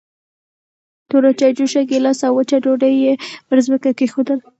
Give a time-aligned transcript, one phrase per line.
[1.09, 3.13] توره چايجوشه، ګيلاس او وچه ډوډۍ يې
[3.47, 4.39] پر ځمکه کېښودل.